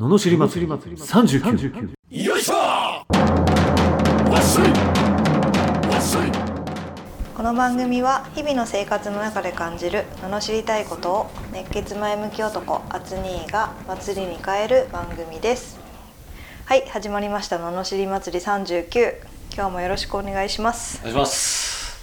[0.00, 0.72] ののしり祭り。
[0.72, 2.54] 39よいしょ！
[2.54, 3.04] わ
[4.40, 4.70] っしょい！
[5.92, 6.32] わっしょい！
[7.36, 15.78] この番組は日々の生活の中で感じる罵りたいことを熱血前向き男アツニーが祭りに変える番組です。
[16.64, 17.58] はい始まりました。
[17.58, 19.16] 罵り祭り39
[19.54, 20.98] 今日もよろしくお願いします。
[21.02, 22.00] お願いします。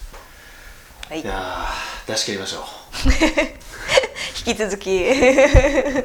[1.10, 1.22] はい。
[1.22, 2.64] いやー出し切りましょ
[4.48, 4.90] 引き続き。
[4.96, 5.04] う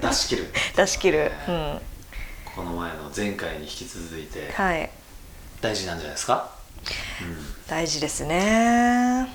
[0.01, 0.47] 出し切る。
[0.77, 1.31] 出し切る。
[1.49, 1.81] うん。
[2.57, 4.51] この前の前回に引き続いて。
[4.53, 4.91] はい。
[5.61, 6.51] 大事なんじゃないですか？
[7.69, 9.29] 大事ですね。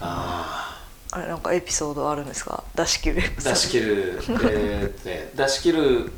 [0.00, 0.78] あ
[1.12, 2.62] あれなんかエピソードあるんですか？
[2.76, 6.08] 出し切る出し切る、えーね出し切るっ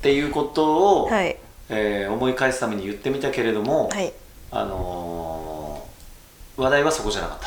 [0.00, 1.36] ていうことを、はい。
[1.68, 4.12] えー思い返すために言ってみたけれども、はい。
[4.50, 7.38] あのー話題はそこじゃなかっ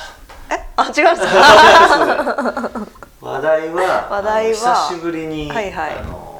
[0.50, 0.56] た。
[0.56, 0.64] え？
[0.76, 1.02] あ違うんです
[1.34, 2.72] か？
[2.93, 2.93] 話
[3.44, 5.92] 題は話題は久しぶりに、はいはい。
[5.98, 6.34] あのー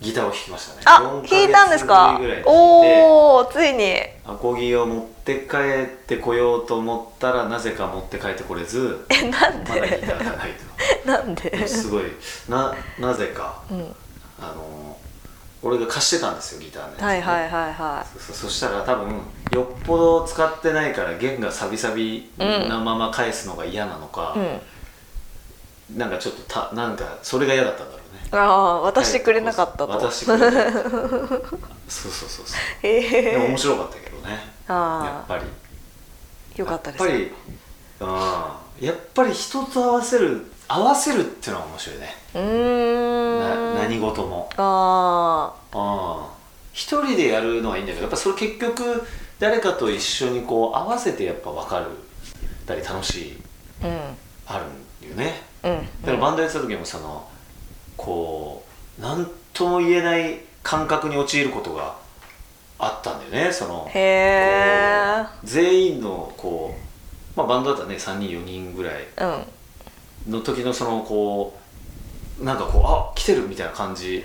[0.00, 0.82] ギターを弾きましたね。
[0.86, 2.18] あ4ヶ聞いたんですか？
[2.46, 3.92] おおついに。
[4.24, 10.50] アコギを持って帰ってこようと思ったらなぜか持って帰ってこれずえなんまだギでターがない
[11.04, 11.50] なんで？
[11.50, 12.04] とすごい。
[12.48, 13.60] ななぜか。
[13.70, 13.94] うん。
[14.40, 14.96] あの
[15.62, 16.94] 俺が貸してたんですよギターね。
[16.98, 19.20] はいはいはいはそそしたら多分
[19.52, 24.60] よっぽど使ってないから弦がサビサビなまま返すのが嫌なのかい、うん
[25.96, 28.28] なんかちょっとたなんかそれが嫌だったんだろうね。
[28.32, 30.80] ああ渡してくれなかったと、渡してくれないそう
[31.88, 32.86] そうそうそう。
[32.86, 34.32] へでも面え白かったけどね。
[34.32, 34.38] や
[34.68, 35.44] あっぱり。
[35.44, 37.32] あよかったですやっぱり
[38.00, 43.74] うんやっぱり人と合わせる合わせるっていうのは面白いね、うーん。
[43.74, 44.48] な何事も。
[44.56, 46.40] あうん
[46.72, 49.02] 一人でやるのはいいんだけどやっぱそれ結局
[49.40, 51.86] 誰かと一緒にこう合わせてやっぱ分かる
[52.66, 53.42] たり楽しい
[53.82, 54.00] あうん。
[54.46, 55.78] あるんよねうん。
[56.02, 57.28] だからバンドやってた時もその
[57.96, 58.64] こ
[58.98, 61.96] う何とも言えない感覚に陥ることが
[62.78, 63.52] あったんだよね。
[63.52, 63.88] その
[65.44, 69.06] 全員のこう、まあ、バンドだったらね3人4人ぐらい
[70.26, 70.32] うん。
[70.32, 71.58] の時のそのこ
[72.40, 74.22] うなんかこうあ来てるみたいな感じ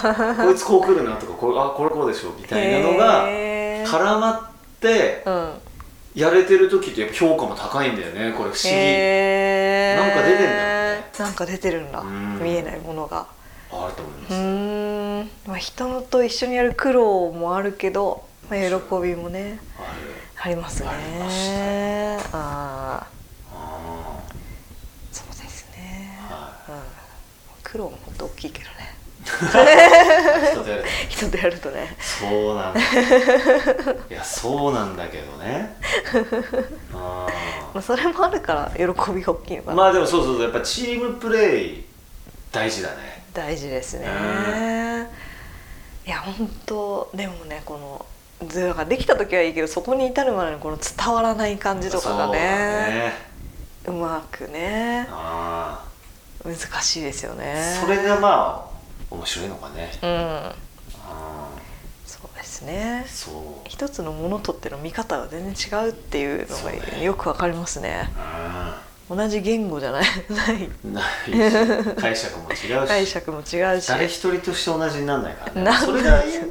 [0.00, 4.50] あこいつこう来るなとかこうあこれこうでしょみたいなのが絡まっ
[4.80, 5.52] てうん
[6.14, 8.32] やれてる時って評価も高いんだよね。
[8.36, 8.70] これ不思議。
[9.96, 11.04] なんか出てんだろうね。
[11.18, 12.00] なんか出てるんだ。
[12.00, 12.40] うん。
[12.42, 13.26] 見えないものが。
[13.72, 15.30] あると思いまうす、ーん。
[15.46, 18.66] まあ人と一緒にやる苦労もあるけど、まあ、喜
[19.02, 19.58] びもね
[20.40, 20.88] ありますね。
[20.88, 21.52] ありました。
[21.56, 23.06] ねあ
[25.10, 26.74] そうですね、ーはうん、
[27.62, 28.74] 苦労も本当大きいけどね。
[28.76, 28.83] い
[29.34, 31.96] 人とやると人とやるとね。
[32.00, 32.80] そうなんだ。
[32.80, 32.84] い
[34.10, 35.76] やそうなんだけどね。
[36.94, 37.26] あ
[37.74, 41.84] まあ、それもあるから喜びが大きいのかな、ーまあでもそうそうそうやっぱチームプレイ
[42.52, 43.24] 大事だね。
[43.32, 44.06] 大事ですね、
[46.06, 48.06] いや本当でもねこ
[48.40, 53.12] のずなんかできた時はいいけどそこに至るまでのこの伝わらない感じとかがねね。
[53.86, 55.84] うまくねあ
[56.44, 57.78] 難しいですよーね。
[57.80, 58.73] それがまあ
[59.14, 59.90] 面白いのかね。
[60.02, 60.10] うん。
[60.10, 61.48] あ
[62.06, 63.04] そうですね。
[63.06, 63.68] ーそう。
[63.68, 68.10] 一つのものとっての見方が全然違うっていうのがよくわかりますね。
[68.16, 68.80] あ
[69.10, 70.04] 同じ言語じゃない。
[70.30, 70.68] ない。
[70.68, 71.04] ー ない
[71.94, 72.00] し。
[72.00, 72.88] 解釈も違うし。
[72.88, 73.88] 解釈も違うし。
[73.88, 75.72] 誰一人として同じにならないからね。
[75.84, 76.48] それがいいない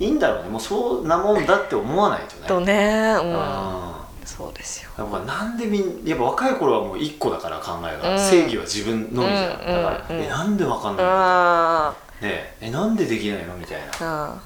[0.00, 0.50] いいんだろうね。
[0.50, 2.46] もうそんなもんだって思わないとね。
[2.46, 3.34] とねうん。
[3.34, 3.95] あ
[4.26, 4.90] そうですよ。
[4.98, 8.18] ーやっぱなんでみんやっぱ若い頃はもう一個だから考えが、うん。
[8.18, 10.16] 正義は自分のみじゃん、だから、うん。
[10.16, 10.24] うん。
[10.24, 11.10] えなんでわかんないの？
[11.12, 13.54] あねえなんでできないの？
[13.56, 14.40] みたいなあ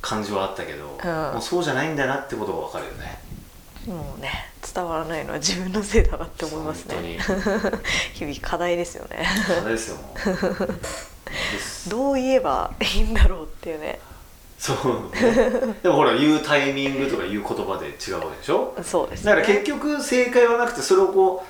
[0.00, 1.32] 感じはあったけど、ん。
[1.32, 3.20] もうそうじゃないんだなってことがわかるよね。
[3.86, 4.30] もうね
[4.74, 7.18] 伝わらないのは自分のせいだなって思いますね。
[8.14, 9.26] 日々課題ですよね。
[9.60, 10.66] そうですよもう。
[11.26, 11.88] です。
[11.88, 13.98] どう言えばいいんだろうっていうね
[14.62, 15.10] そう。
[15.16, 18.72] ねでもほら言うタイミングとか言う言葉で違うわけでしょ？
[18.84, 19.34] そうですね。
[19.34, 21.44] だから結局正解はなくてそれをこ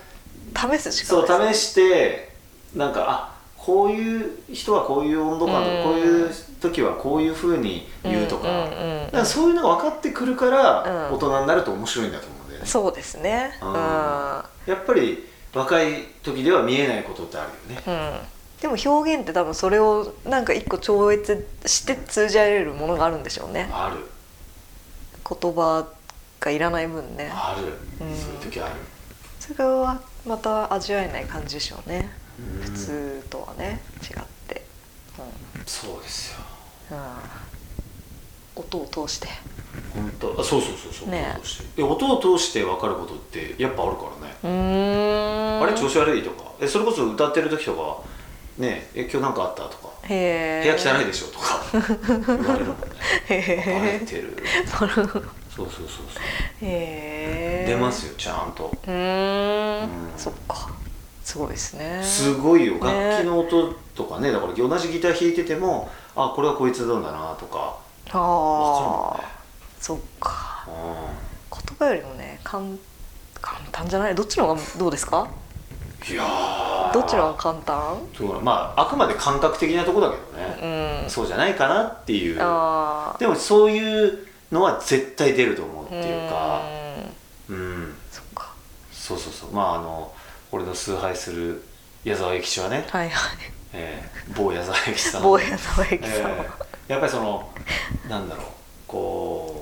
[0.57, 2.33] 試すしうかないそう試して
[2.75, 5.77] なんかあこういう人はこういう温度感とうん。
[5.77, 6.31] かこういう
[6.61, 8.49] 時はこういうふうに言うとか,、か
[9.13, 13.59] らそういうのが分かってくるからうん大人になると面白いんだと思うんだよね、そうですね。
[13.61, 14.43] ううんん、や
[14.75, 17.85] っぱり若い時では見えないことってあるよね。
[17.87, 18.19] うん、
[18.63, 23.69] でも表現って多分それをなんか一個超越して通じ合えるものがあるんでしょうね。
[23.73, 24.07] ある。
[25.29, 25.89] 言葉
[26.39, 27.29] がいらない分ね。
[27.35, 27.65] ある、
[28.07, 28.17] うん。
[28.17, 28.75] そういう時ある。
[29.41, 32.09] それはまた味わえない感じでしょうね。
[32.39, 32.63] うん。
[32.63, 33.83] 普通とはね。
[34.01, 34.63] 違って、
[35.67, 36.39] そうですよ。
[36.93, 36.99] うん。
[36.99, 37.05] うん、
[38.55, 39.27] 音を通して。
[39.93, 40.41] 本当。
[40.41, 41.35] あそうそうそうそう、ね。
[41.35, 41.65] 音を通して。
[41.79, 45.63] え音を通して分かることってやっぱあるからね、うーん。
[45.65, 46.53] あれ調子悪いとか。
[46.61, 48.12] えそれこそ歌ってる時とか
[48.63, 49.89] ねえ今日なんかあったとか。
[50.09, 51.61] 部屋汚いでしょとか。
[51.73, 52.77] 言われるもん
[53.29, 54.01] ね。
[54.07, 54.37] てる。
[54.79, 54.97] そうそう
[55.57, 55.87] そうそう。
[56.63, 57.67] へえ。
[57.69, 58.71] 出ますよちゃんと。
[58.87, 59.83] うーん。
[59.83, 59.89] うん。
[60.17, 60.69] そっか。
[61.25, 62.01] すごいですね。
[62.03, 62.75] すごいよ。
[62.75, 67.77] 楽ね器の音とかねだから同じギター弾いててもあこれはこいつなんだなとか。
[68.11, 69.21] ああ
[69.81, 70.65] そっか。
[70.67, 70.71] う
[71.51, 72.63] 言葉よりもね簡
[73.41, 74.15] 簡単じゃない？
[74.15, 75.23] どっちの方がどうですか？
[75.23, 75.27] ん
[76.13, 76.62] いやー
[76.93, 77.99] どっちの方が簡単？
[78.17, 81.11] そうだまああくまで感覚的なとこだけどね、うん。
[81.11, 82.37] そうじゃないかなっていう。
[82.37, 82.41] で
[83.27, 86.63] もそういうのは絶対出ると思うっていうか。
[87.49, 87.57] うん。
[87.57, 87.95] うん。
[88.11, 88.53] そっか。
[88.93, 89.53] そうそうそう。
[89.53, 90.13] まああの
[90.51, 91.63] 俺の崇拝する
[92.05, 93.37] 矢沢永吉はね、はいはい。
[93.73, 95.23] えー某矢沢永吉さん。
[95.23, 97.51] 坊や沢駅さんえーやっぱりその
[98.09, 98.47] なんだろう。
[98.87, 99.62] こ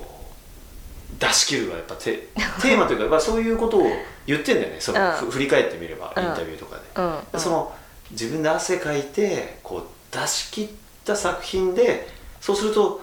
[1.21, 2.29] 出し切るがやっぱテ
[2.61, 3.83] テーマというかやっぱそういうことを
[4.25, 4.77] 言ってんだよね。
[4.79, 5.13] その、うん。
[5.13, 6.23] ふ振り返ってみればうん。
[6.23, 7.13] インタビューとかで、うん。
[7.33, 7.39] うん。
[7.39, 7.71] その
[8.09, 10.67] 自分で汗かいてこう出し切っ
[11.05, 12.07] た作品で
[12.41, 13.01] そうすると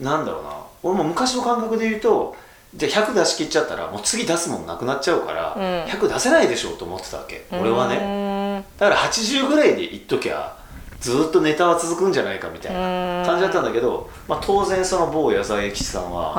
[0.00, 0.64] なんだろうな。
[0.84, 2.36] 俺も昔の感覚で言うと
[2.76, 5.62] じゃあ100出し切っちゃったらもう次出すもんなくなっちゃうから、うん。
[5.90, 7.46] 100出せないでしょうと思ってたわけ。
[7.50, 7.98] 俺はね。
[7.98, 10.56] ねだから80ぐらいでいっときゃ
[11.04, 16.32] ずーっとネタは続くんじゃないかみたいな感じだったんだけど、まあ、当然その某矢沢永吉さんは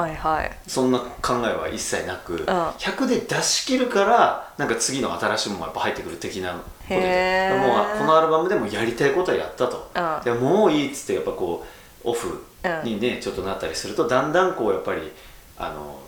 [0.66, 2.38] そんな考えは一切なく、ん。
[2.38, 10.24] 100で出し切るからなんか次の新しいものがやっぱ入ってくる的なことでもうこのアルバムでもやりたいことはやったと、うん。
[10.24, 11.64] でもういいっつってやっぱこ
[12.04, 12.44] うオフ
[12.84, 15.12] にね、ちょっとなったりするとだんだんこうやっぱり
[15.60, 16.00] あの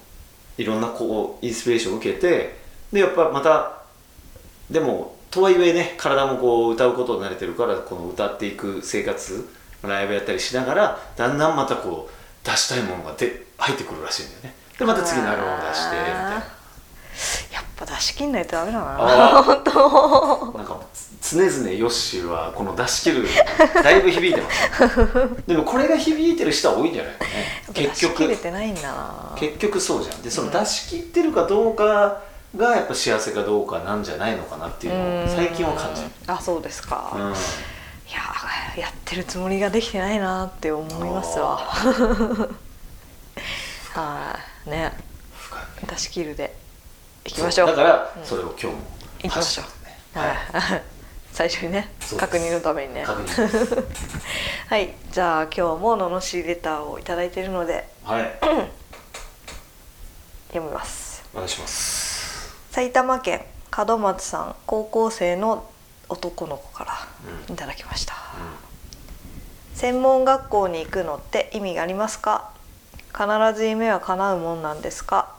[0.57, 2.57] いろんなこうインスピレーションを受けて
[2.91, 3.83] でやっぱまた
[4.71, 9.47] でもとはいえね体もこう歌うことに慣れてるからこの歌っていく生活
[9.83, 14.55] ライブやったりしながらだんだんまたこう出したいものがで入ってくるらしいんだよね。
[14.77, 16.29] でまた次のアルバムを出してみたいな。
[17.51, 19.43] やっぱ出し切んないとダメだな。
[19.43, 20.57] 本当。
[20.57, 20.79] なんか
[21.21, 23.25] 常々ヨッシーはこの出し切る
[23.83, 27.29] だいぶ響いてますでもこれが響いてる人は多いんじゃないかね。
[27.73, 28.37] 結局。
[28.37, 29.35] てないんだな。
[29.37, 30.21] 結局そうじゃん。
[30.21, 32.21] でその出し切ってるかどうか
[32.55, 36.07] がやっぱ幸せかどうかなんじゃないのかなっていうのを最近は感じる。
[36.07, 37.23] うんあそうですか、いうん。
[37.29, 37.33] や
[38.77, 41.57] やってるつもりができてないなって思いますわ。
[43.93, 44.69] はい。
[44.69, 44.93] ね。
[45.33, 46.55] 深い出し切るで。
[47.25, 47.67] いきましょう。
[47.67, 48.25] だからうん。
[48.25, 48.73] それを今日も
[49.23, 49.63] 行きましょ
[50.15, 50.19] う。
[50.19, 50.37] はい、
[51.33, 53.03] 最初にね確認のためにね。
[54.67, 54.93] はい。
[55.11, 57.87] じゃあ今日も罵りレターをいただいているので。
[58.03, 58.31] はい。
[60.47, 61.23] 読みます。
[61.33, 62.06] お願いします
[62.77, 63.41] 埼玉県
[63.75, 65.67] 門松さん高校生の
[66.09, 66.93] 男の子から
[67.47, 67.55] うん。
[67.55, 68.13] いただきました、
[69.73, 72.51] 専門学校に行くのって意味がありますか？
[73.13, 73.25] 必
[73.57, 75.33] ず夢は叶うもんなんですか？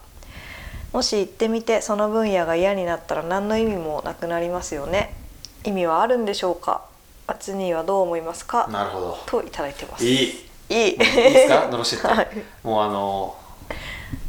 [0.93, 5.14] もし行ってみてその分野が嫌になったら何の意味もなくなりますよね。
[5.62, 6.87] 意味はあるんでしょうか？
[7.29, 8.67] あつにはどう思いますか？
[8.67, 9.19] なるほど。
[9.26, 10.05] といただいてます。
[10.05, 10.49] いい。
[10.70, 10.91] いい。
[10.91, 11.69] いいですか？
[11.69, 12.29] のろしって、 はい。
[12.64, 13.37] もうあの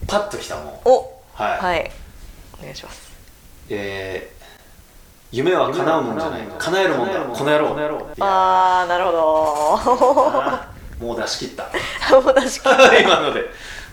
[0.05, 0.79] パッときたもん。
[0.85, 1.19] お。
[1.33, 1.91] はい、はい
[2.59, 3.11] お願いします。
[3.69, 4.39] えー
[5.31, 6.47] 夢は叶うもんじゃない。
[6.57, 7.19] 叶えるもんだ。
[7.19, 9.11] この野郎あーなるほ
[10.99, 11.05] ど。
[11.05, 11.65] もう出し切った。
[12.15, 13.45] もう確かに今ので。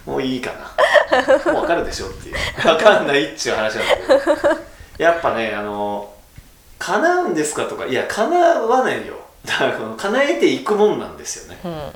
[0.07, 1.53] もういいかな。
[1.53, 2.37] もう分かるでしょっていう。
[2.63, 4.49] 分かんないっちゅう話なんだけど。
[4.97, 6.11] やっぱねあの
[6.79, 9.17] 叶うんですかとかいや叶わないよ。
[9.45, 11.73] だからこの叶えていくもんなんですよね、うん。
[11.73, 11.89] うん、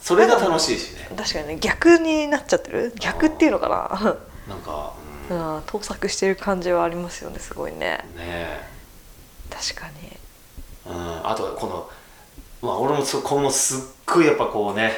[0.00, 1.10] それが楽しいしね。
[1.16, 2.94] 確かにね逆になっちゃってる？
[2.98, 3.74] 逆っていうのかな？
[3.74, 4.14] んか、
[4.48, 4.62] な、うん、
[5.30, 7.78] うん、盗作してる感じはありますよねすごいね。
[7.78, 8.60] ねえ。
[9.50, 10.16] 確かに。
[10.86, 11.90] うん、あとはこの、
[12.62, 14.92] まあ、俺もそこのすっごいやっぱこうね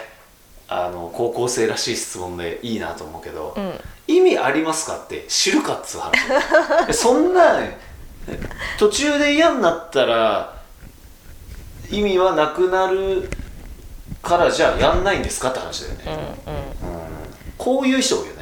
[0.68, 3.72] あの高校生らしい質問でいいなと思うけど、うん。
[4.06, 6.12] 意味ありますかって知るかっつう話。
[6.87, 7.58] でそんな
[8.78, 10.60] 途中で嫌になったら
[11.90, 13.28] 意味はなくなる
[14.22, 16.94] からじゃあやんないんですかって話だよね、うんうん。
[16.94, 17.08] うん。
[17.58, 18.39] こういう人多いよね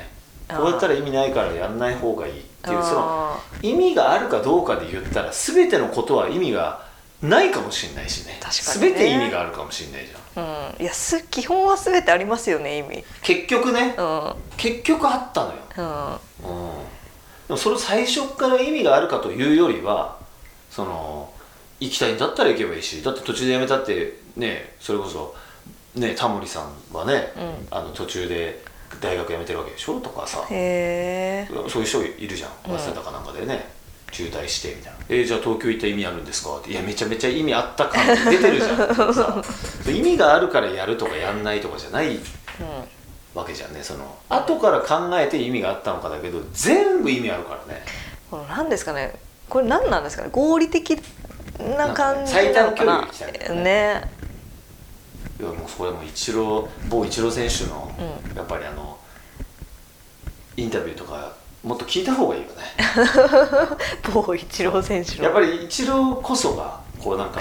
[0.48, 6.86] こうやったら意味ないからやんない方がいいっていうそのあ意味があるかどうかで言ったら全てのことは意味が
[7.22, 8.38] ないかもしれないしね。
[8.40, 8.88] 確かにね。
[8.90, 10.44] 全て意味があるかもしれないじゃん。
[10.44, 10.82] ーうん。
[10.82, 13.04] いやす基本は全てありますよね意味。
[13.22, 14.34] 結局ねうん。
[14.56, 15.56] 結局あったのよ、
[16.44, 16.50] うん。
[16.50, 16.74] うん、
[17.48, 20.18] でもそれ最初から意味があるかというよりは
[20.70, 21.32] その
[21.80, 25.34] 行きたいんだったら行けばいいしだって途中で辞めたってねそれこそ
[25.96, 28.62] ねタモリさんはね、うあの途中で
[29.00, 30.38] 大学辞めてるわけでしょとかさ。
[30.48, 32.72] そういう人いるじゃん。
[32.72, 32.78] うん。
[32.78, 33.68] 早稲田かなんかでね、
[34.10, 38.76] 中退してみたいな「えーじゃあ東京行った意味あるんですか?」って「いやめちゃめちゃ意味あった感出てるじゃん」
[39.14, 39.42] さ
[39.86, 42.18] 意味があるからやるとかやんないとかじゃない
[43.34, 44.16] わけじゃんねその。
[44.30, 47.82] 後から考えて意味があったのかだけど全部意味あるからね。
[48.30, 49.14] この何ですかね？
[49.50, 50.30] これ何なんですかね？
[50.32, 50.98] 合理的
[51.76, 53.62] な感じ最短距離なのかな行きたいよね。
[53.62, 54.10] ね
[55.40, 57.90] いやもうそれもイチロー某イチロー選手の、
[58.34, 58.98] うやっぱりあの
[60.56, 62.54] インタビューとかもっと聞いた方がいいよね。
[64.12, 65.24] 某イチロー選手の。
[65.24, 67.40] やっぱりイチローこそがこうなんか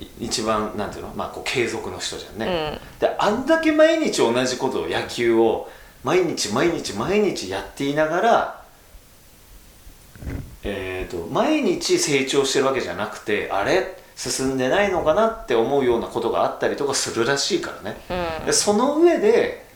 [0.00, 1.12] い一番なんていうの？
[1.14, 5.68] まあこう継続の人じゃんね、であんだけ毎日同じことを野球を
[6.02, 8.64] 毎日毎日毎日やっていながら
[10.62, 14.03] えー、と毎日成長してるわけじゃなくてあれ？
[14.16, 17.96] 進んでないのかなって思うようなことがあったりとかするらしいからね、
[18.40, 18.46] うん。
[18.46, 19.66] でその上で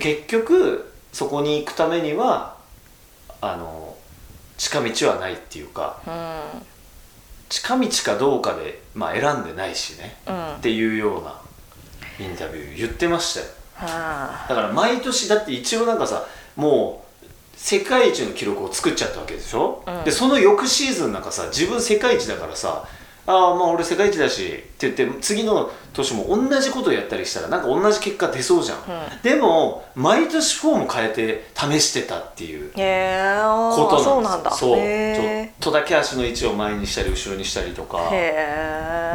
[0.00, 2.56] 結局そこに行くためには
[3.40, 3.96] あの
[4.56, 6.62] 近道はないっていうかうん。
[7.48, 10.54] 近道かどうかで、まあ、選んでないしね、うん。
[10.56, 11.40] っていうような
[12.20, 13.46] インタビュー言ってましたよ。
[13.80, 14.46] あ。
[14.48, 20.04] だから毎年だって一応なんかさもう世界一の記録を作っちゃったわけでしょ、うん。
[20.04, 22.84] でその翌シーズンなんかさ自分世界一だからさ
[23.30, 28.82] ああまあ俺世界一だしって言って次の年も同じことをやったりしたらなんか同じ結果出そうじゃん、う
[29.22, 34.76] でも毎年フォーム変えて試してたっていうことそうなんですそう。
[34.76, 38.10] ちょへっとだけ足の位置を前にしたり後ろにしたりとか。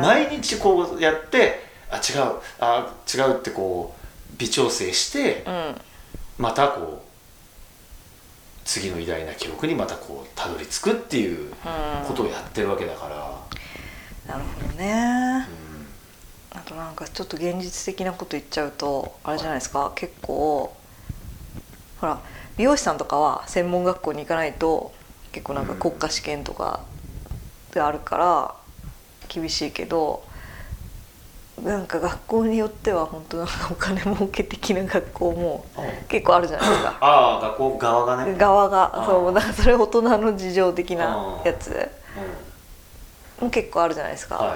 [0.02, 5.76] 毎日こうやってあ違うあ違うってこう微調整してうん。
[6.38, 7.14] またこう
[8.66, 11.54] 次の偉大な記録にまたこうたどり着くっていう
[12.08, 13.38] ことをやってるわけだから、
[14.28, 15.48] なるほどね。
[15.68, 15.74] うん
[16.56, 19.92] あとなんかちょっと現実的なこと言っちゃうとあれじゃないですか。
[19.96, 20.72] 結構
[22.00, 22.20] ほら
[22.58, 24.94] 美容師さんとかは専門学校に行かないと
[25.32, 26.82] 結構なんか国家試験とか
[27.74, 28.56] があるから
[29.30, 30.24] 厳しいけど
[31.64, 35.66] なんか学校によっては本当なんかお金儲け的な学校も
[36.08, 36.98] 結構あるじゃないですか。
[37.02, 41.72] ああ学校側がね、側がそうだからそれ大人の事情的なやつ。
[41.72, 42.03] うん
[43.44, 44.56] も結構あるじゃないですか、は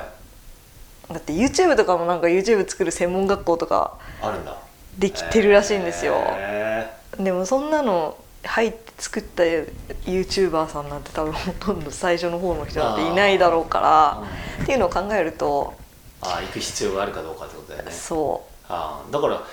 [1.10, 1.14] い。
[1.14, 4.58] だって YouTube とかもなんか YouTube 作る専門学校とかあるんだ。
[4.98, 6.90] できてるらしいんですよ、へ
[7.20, 15.76] でもそんなの入って作った YouTuber さんなんて多分ほとんど最初の方の人なんていないだろうからーっていうのを考えると
[16.22, 17.92] ああ行く必要があるかどうかってことだよね。
[17.92, 19.44] そああだから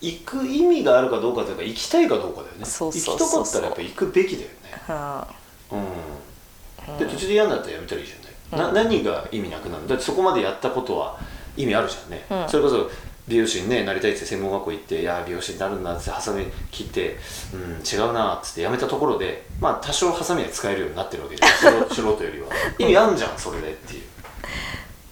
[0.00, 2.64] 行く意味があるかどうかというか行きたいかどうかだよね。
[2.64, 4.54] そうそう行きたかったらやっぱ行くべきだよね。
[4.88, 5.28] う、は
[5.72, 5.76] う
[6.92, 6.98] ん。
[6.98, 9.88] で途中で嫌になったらやめたらいいじゃない、な何が意味なくなるの？
[9.88, 11.18] だってそこまでやったことは
[11.56, 12.48] 意味あるじゃんね、うん。
[12.48, 12.90] それこそ
[13.26, 17.16] 美容師に、ね、なりたいって専門学校行って「いや美容師になるんだ」ってハサミ切って
[17.54, 21.88] 「うん違うな」っつってやめたところでまあ多少ハサミは使えるようになってるわけじゃん。
[21.88, 22.48] 素人よりは。
[22.78, 24.02] 意味あんじゃんそれでっていう。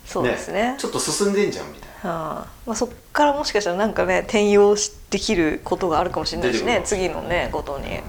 [0.07, 0.75] そうですね。
[0.79, 2.11] ちょっと進んでんじゃんみたいな。
[2.11, 8.01] はあまあ、そっからもしかしたらなんかね転用しできることがあるかもしれないしね次のねことに。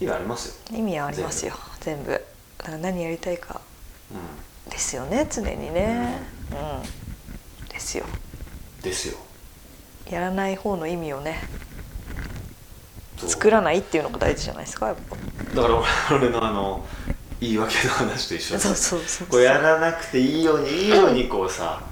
[0.00, 2.12] 意味ありますよ、意味はありますよ全部。
[2.12, 3.60] だから何やりたいか。
[3.60, 3.73] う
[4.70, 6.18] ですよね常にね。
[6.50, 6.54] う
[7.64, 7.68] ん。
[7.68, 8.04] ですよ。
[8.04, 9.18] ん、ですよ。
[10.10, 11.38] やらない方の意味をね
[13.16, 13.30] そう。
[13.30, 15.16] 作らないっていうのが大事じゃないですかやっぱ。
[15.54, 15.76] だから
[16.10, 16.84] 俺俺のあの
[17.40, 18.60] 言い訳の話と一緒で。
[18.60, 21.82] そうそうそうこうやらなくていいようにいいようにこうさ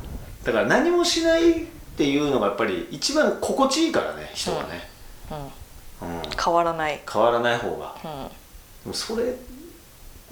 [0.44, 1.64] だから何もしないっ
[1.96, 4.88] ていうのがやっぱり一番心地いいからね人がね、
[5.30, 6.22] うん、うん。
[6.42, 7.94] 変わらない、変わらない方が。
[8.04, 8.10] うん。
[8.24, 8.30] は
[8.84, 9.34] でもそれ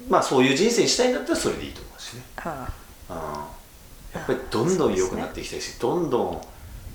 [0.09, 2.67] まあそういう人生にしたいんだったらそれでいいと思うしね、あ、
[3.09, 6.41] うん、やっぱりどんどん良くなっていきたいし、どんどん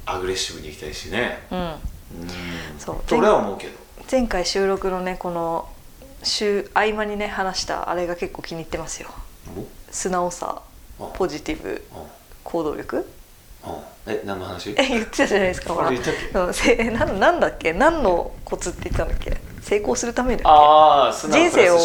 [0.06, 1.46] アグレッシブにいきたいしね。
[1.50, 1.76] うん、うん。
[2.78, 3.72] そうと俺は思うけど。
[4.10, 5.68] 前回収録のねこの
[6.22, 9.08] 週合間にね話したあれが結構気に入ってますよ。
[9.90, 10.62] 素直さ
[10.98, 11.76] おポジティブうん
[12.44, 12.98] 行動力。
[12.98, 13.04] うん
[14.06, 14.70] え何の話？
[14.70, 15.90] え言ってたじゃないですかほら。
[15.90, 16.38] 言ったっけ？
[16.38, 17.72] うんせなんなんだっけ？
[17.72, 19.36] 何のコツって言ったんだっけ？
[19.68, 21.78] 成功するためだっああ人生を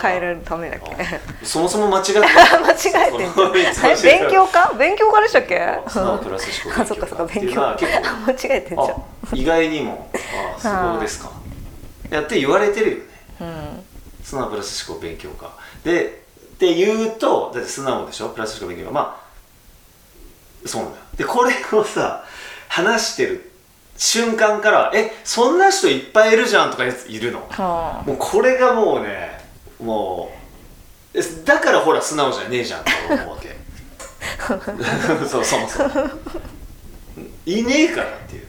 [0.00, 0.90] 変えられるためだっけ？
[0.92, 0.94] う
[1.44, 3.52] んそもそも間違って 間違えてん
[4.02, 5.60] 勉強家勉強家でしたっけ？
[5.88, 7.76] 素直プラス思考あそっかそっか勉強間違
[8.44, 8.88] えてんじゃん。
[8.88, 8.94] あ
[9.34, 10.10] 意外にも。
[10.64, 11.30] ああそうですか。
[12.08, 13.02] やって言われてるよね。
[13.40, 13.84] うん。
[14.24, 15.50] 素直プラス思考勉強家
[15.84, 16.04] で
[16.54, 18.30] って言うとだって素直でしょ？
[18.30, 19.20] プラス思考勉強家ま
[20.64, 21.04] あそうなんだよ。
[21.18, 22.24] でこれをさ
[22.68, 23.47] 話してる
[23.98, 27.46] 瞬間から「えそんな人いっぱいいるじゃん」とかやついるの。
[27.50, 29.40] はもうこれがもうね
[29.82, 30.30] も
[31.14, 33.56] うえだからほら素直じゃねえじゃんと思うわけ。
[35.28, 35.90] そうそもそも。
[37.44, 38.44] いねえからっていう。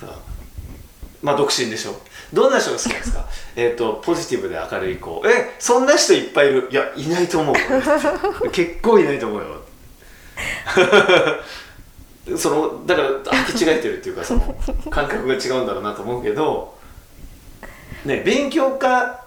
[0.00, 0.06] さ
[1.22, 1.96] まあ独身でしょ。
[2.32, 3.24] どんな人が好きですか？
[3.56, 5.22] えっとポジティブで明るい子。
[5.26, 6.68] えそんな人いっぱいいる。
[6.70, 7.60] いやいないと思うよ。
[8.52, 9.62] 結構いないと思うよ
[12.36, 13.08] そのだから
[13.44, 14.54] 履き違えてるっていうかその
[14.90, 16.76] 感覚が違うんだろうなと思うけど
[18.04, 19.20] ね勉強家っ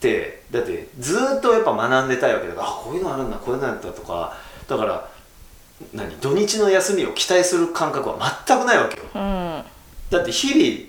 [0.00, 4.36] てだってずーっとやっぱ学んでたいわけだからあこういうのあるんだこういうのあるんだとか
[4.68, 5.08] だから
[5.92, 9.02] 何土日の休みを期待する感覚は全くないわけよ。
[9.14, 9.64] うん。
[10.10, 10.88] だって日々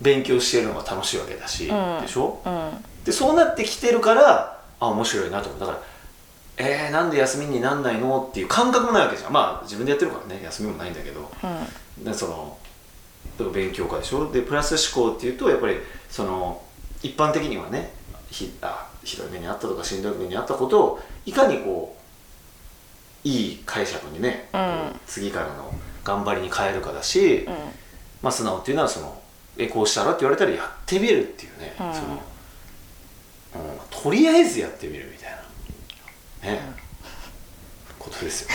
[0.00, 2.00] 勉強してるのが楽しいわけだし、うん。
[2.00, 2.40] でしょ？
[2.46, 2.84] うん。
[3.04, 5.60] でそうなってきてるからあ面白いなと思う。
[5.60, 5.78] だから
[6.56, 9.32] えー、なんで休みになんないのっていう感覚もないわけじゃん。
[9.32, 10.42] まあ自分でやってるからね。
[10.44, 11.30] 休みもないんだけど。
[11.98, 12.04] うん。
[12.04, 12.58] でその
[13.52, 14.30] 勉強家でしょ？
[14.30, 15.76] でプラス思考っていうとやっぱり
[16.08, 16.62] その
[17.02, 17.92] 一般的にはね
[18.30, 21.96] ひあひどい目にあったとかしんどい目にあったことをいかにこ
[23.24, 25.00] ういい解釈にね、うん。
[25.06, 27.54] 次からの頑張りに変えるかだし、うん。
[28.22, 29.20] まあ、素直っていうのはその
[29.58, 31.94] えこうしたらって言われたらやってみるっていうね、うん。
[31.94, 32.22] その
[33.54, 35.43] うん、とりあえずやってみるみたいな
[36.44, 36.60] ね、
[37.98, 38.48] ことですよ。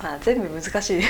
[0.00, 1.02] あ全部難しい。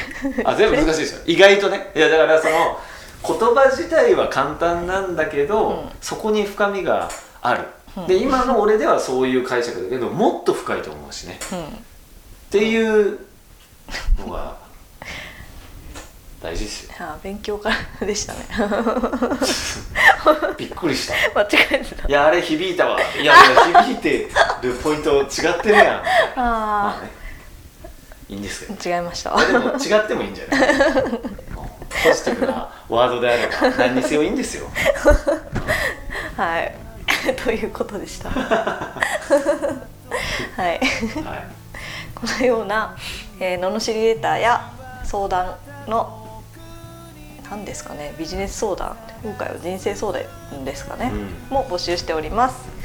[0.44, 1.22] あ全部難しいですよ。
[1.26, 1.90] 意外とね。
[1.94, 2.78] いやだからその
[3.26, 5.88] 言葉自体は簡単なんだけど、うん。
[6.00, 7.10] そこに深みが
[7.42, 7.64] ある、
[7.96, 8.06] うん。
[8.06, 11.38] で今の俺ではそういう解釈だけどもっと深いと思うしね。
[11.52, 11.64] うん。
[11.64, 11.68] っ
[12.50, 13.18] ていう
[14.18, 14.56] のが
[16.42, 16.92] 大事ですよ。
[17.00, 18.46] あ勉強から でしたね。
[20.56, 21.14] びっくりした。
[21.40, 22.08] 間違えてた。
[22.08, 22.98] いやあれ響いたわ。
[23.00, 23.34] いやいや
[23.84, 24.28] 響いて
[24.62, 25.28] るポイント違っ
[25.60, 25.86] てるやん。
[26.36, 27.10] まああね。
[28.28, 28.94] いいんですけど。
[28.94, 29.36] あ違いました。
[29.46, 30.70] でも違ってもいいんじゃない？
[30.70, 31.12] うん
[32.04, 34.68] ポジティブなワードであれば何にせよいいんですよ。
[36.36, 36.74] はい。
[37.42, 38.28] ということでした。
[38.30, 39.02] は
[40.58, 40.62] い。
[40.62, 40.80] はい。
[42.14, 42.94] このような、
[43.40, 44.70] えー、罵りレターや
[45.04, 45.56] 相談
[45.88, 46.17] の
[47.50, 51.12] 何ですかねビジネス相談今回は人生相談ですかね、
[51.50, 52.78] うも募集しております。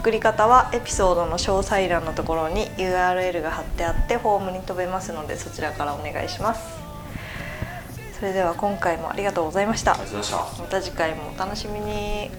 [0.00, 6.60] 送り方はエピソードの詳細欄のところに URL が貼ってあってフォームに飛べますのでそちらからお願いします。
[8.18, 9.92] それでは今回もありがとうございました。
[9.92, 10.62] ありがとうございました。
[10.62, 12.30] また次回もお楽しみに